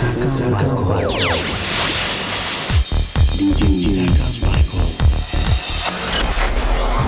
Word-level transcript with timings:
Sarkam 0.00 0.80
Baiko. 0.88 1.12
DJ 3.36 3.60
Sarkam 3.84 4.32
Baiko. 4.40 4.80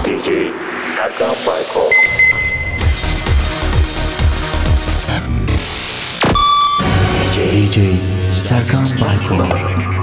DJ 0.04 0.52
Sarkam 0.98 1.36
Baiko. 1.46 1.84
DJ 7.52 7.77
Sarkam 8.36 10.02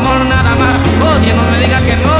amor 0.00 0.24
nada 0.26 0.54
más. 0.56 0.80
Oye, 1.14 1.32
no 1.34 1.42
me 1.50 1.58
digas 1.58 1.82
que 1.82 1.96
no. 1.96 2.19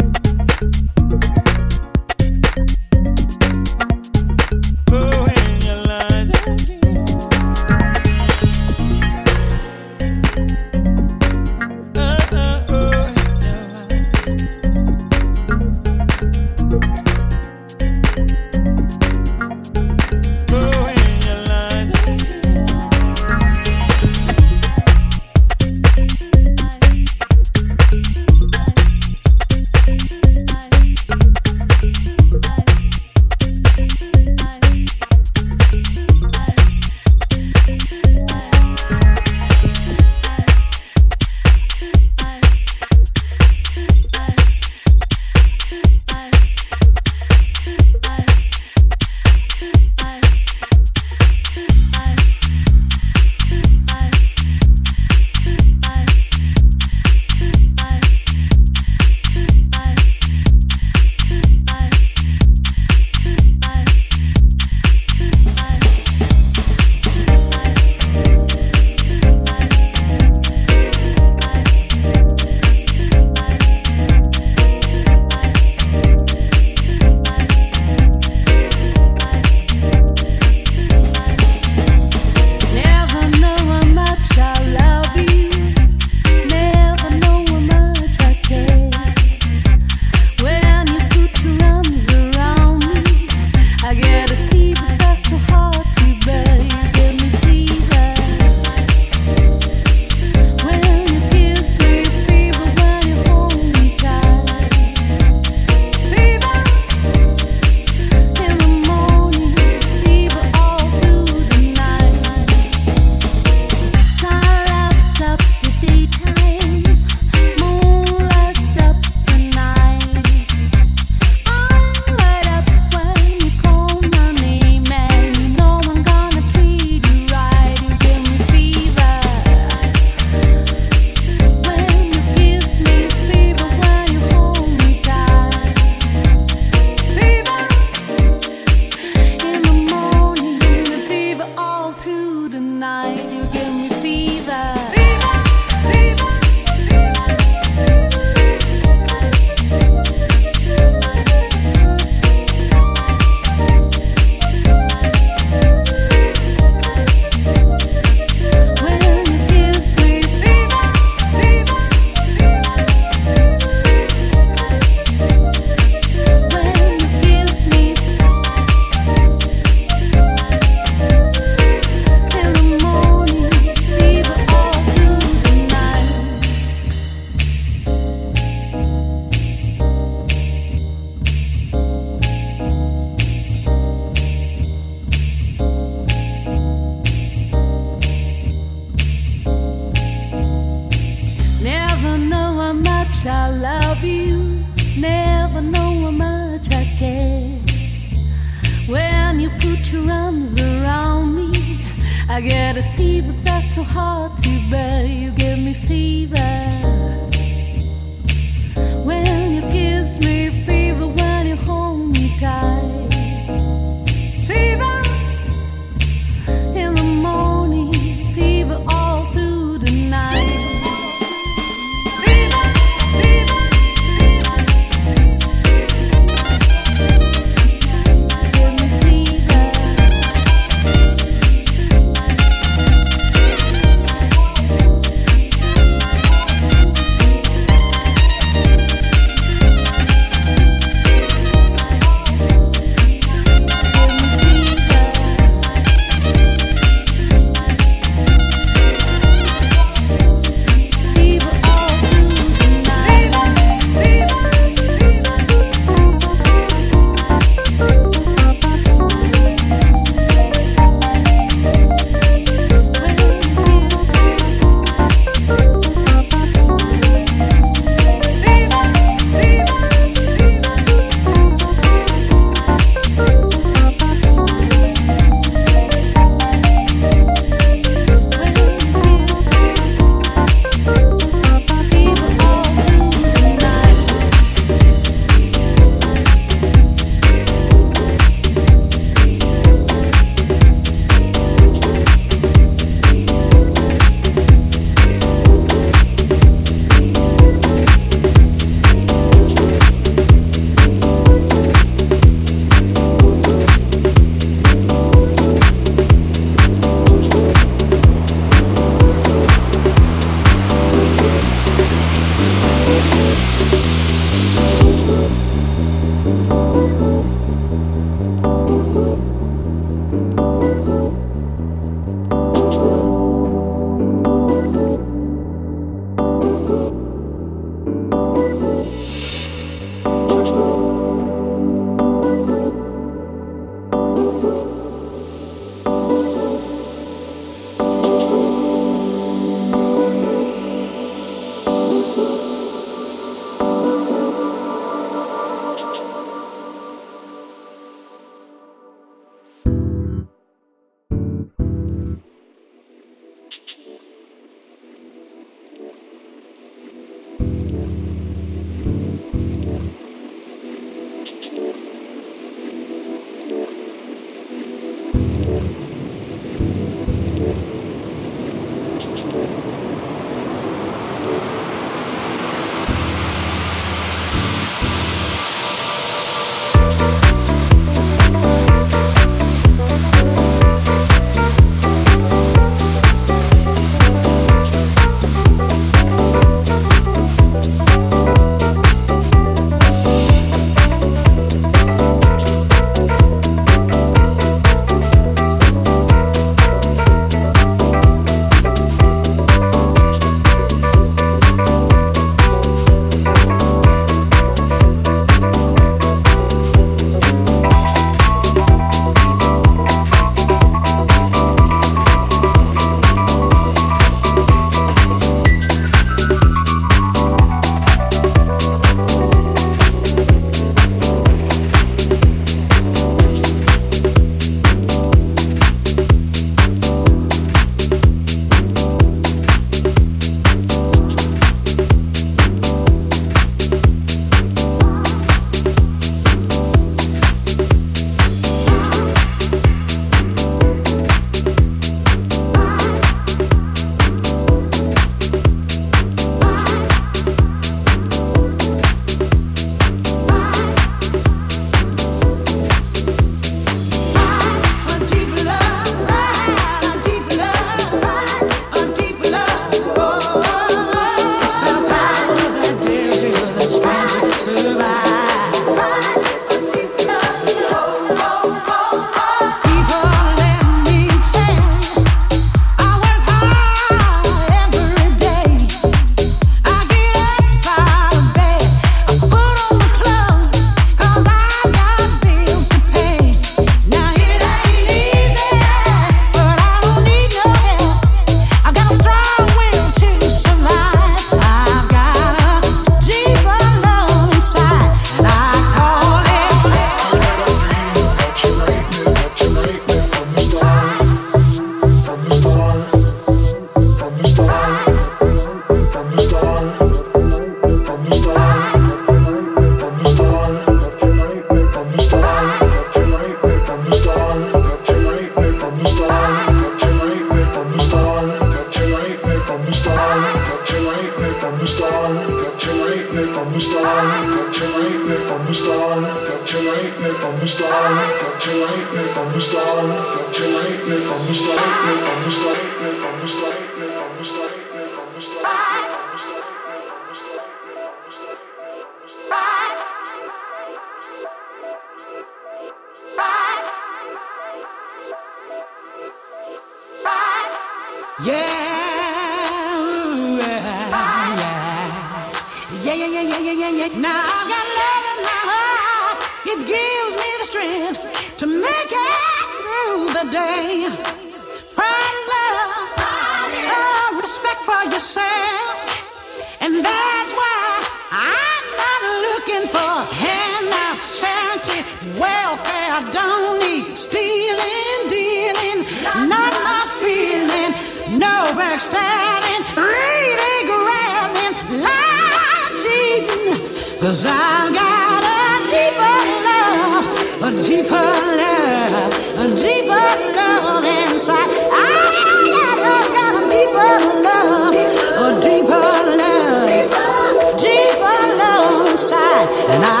DJ 599.71 599.79
Sarkan 599.79 600.00